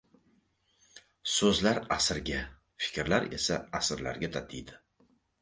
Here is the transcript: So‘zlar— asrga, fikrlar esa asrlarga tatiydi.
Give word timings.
So‘zlar— 1.33 1.81
asrga, 1.97 2.39
fikrlar 2.87 3.29
esa 3.41 3.61
asrlarga 3.83 4.33
tatiydi. 4.39 4.81